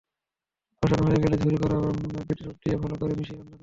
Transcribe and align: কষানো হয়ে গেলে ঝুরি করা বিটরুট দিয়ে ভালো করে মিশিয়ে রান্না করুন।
কষানো 0.83 1.03
হয়ে 1.07 1.21
গেলে 1.23 1.35
ঝুরি 1.41 1.57
করা 1.63 1.77
বিটরুট 2.27 2.55
দিয়ে 2.63 2.75
ভালো 2.83 2.95
করে 3.01 3.13
মিশিয়ে 3.19 3.37
রান্না 3.37 3.45
করুন। 3.47 3.59